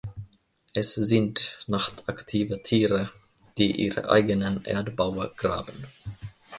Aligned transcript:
Es 0.73 0.95
sind 0.95 1.59
nachtaktive 1.67 2.63
Tiere, 2.63 3.11
die 3.59 3.79
ihre 3.85 4.09
eigenen 4.09 4.65
Erdbaue 4.65 5.31
graben. 5.37 5.85